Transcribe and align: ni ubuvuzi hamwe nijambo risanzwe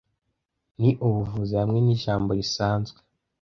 ni 0.79 0.89
ubuvuzi 1.07 1.53
hamwe 1.61 1.79
nijambo 1.81 2.29
risanzwe 2.39 2.99